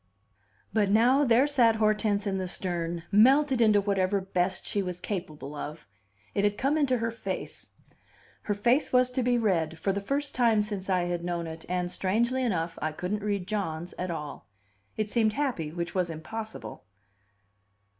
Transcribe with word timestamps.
But 0.73 0.89
now, 0.89 1.23
there 1.23 1.45
sat 1.45 1.75
Hortense 1.75 2.25
in 2.25 2.39
the 2.39 2.47
stern, 2.47 3.03
melted 3.11 3.61
into 3.61 3.79
whatever 3.79 4.19
best 4.19 4.65
she 4.65 4.81
was 4.81 4.99
capable 4.99 5.53
of; 5.53 5.85
it 6.33 6.43
had 6.43 6.57
come 6.57 6.75
into 6.75 6.97
her 6.97 7.11
face, 7.11 7.69
her 8.45 8.55
face 8.55 8.91
was 8.91 9.11
to 9.11 9.21
be 9.21 9.37
read 9.37 9.77
for 9.77 9.91
the 9.91 10.01
first 10.01 10.33
time 10.33 10.63
since 10.63 10.89
I 10.89 11.03
had 11.03 11.23
known 11.23 11.45
it 11.45 11.65
and, 11.69 11.91
strangely 11.91 12.41
enough, 12.41 12.79
I 12.81 12.93
couldn't 12.93 13.21
read 13.21 13.45
John's 13.47 13.93
at 13.99 14.09
all. 14.09 14.47
It 14.97 15.11
seemed 15.11 15.33
happy, 15.33 15.71
which 15.71 15.93
was 15.93 16.09
impossible. 16.09 16.83